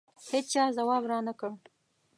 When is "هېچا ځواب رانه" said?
0.29-1.33